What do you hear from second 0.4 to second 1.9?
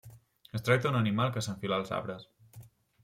Es tracta d'un animal que s'enfila